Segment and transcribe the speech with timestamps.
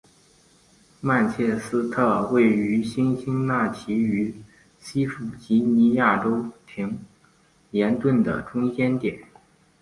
[0.99, 4.33] 曼彻斯特位于辛辛那提与
[4.79, 6.43] 西弗吉尼亚州
[6.75, 6.99] 亨
[7.71, 9.19] 廷顿的中间点。